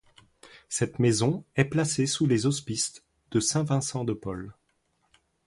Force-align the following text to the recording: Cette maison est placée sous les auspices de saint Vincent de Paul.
Cette 0.67 0.97
maison 0.97 1.45
est 1.55 1.65
placée 1.65 2.07
sous 2.07 2.25
les 2.25 2.47
auspices 2.47 3.03
de 3.29 3.39
saint 3.39 3.61
Vincent 3.61 4.03
de 4.03 4.13
Paul. 4.13 4.55